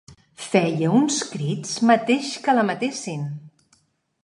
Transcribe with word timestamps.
Feia 0.45 0.89
uns 0.99 1.19
crits 1.33 1.75
mateix 1.91 2.33
que 2.47 2.57
la 2.61 2.65
matessin. 2.73 3.31